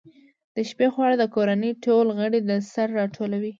[0.55, 2.39] د شپې خواړه د کورنۍ ټول غړي
[2.73, 3.49] سره راټولوي.